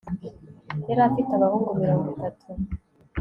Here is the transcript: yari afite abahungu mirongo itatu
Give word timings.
yari 0.87 1.01
afite 1.07 1.31
abahungu 1.33 1.69
mirongo 1.81 2.05
itatu 2.13 2.47